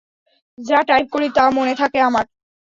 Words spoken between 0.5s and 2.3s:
যা টাইপ করি তা মনে থাকে আমার।